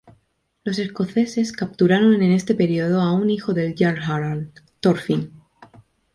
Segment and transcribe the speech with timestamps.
[0.63, 5.31] Los escoceses capturaron en este periodo a un hijo del jarl Harald, Thorfinn.